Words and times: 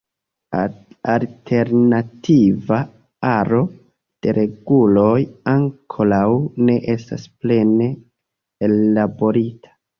Alternativa 1.41 2.79
aro 3.33 3.61
de 4.27 4.35
reguloj 4.39 5.13
ankoraŭ 5.55 6.25
ne 6.65 6.81
estas 6.99 7.31
plene 7.39 7.95
ellaborita. 8.71 9.77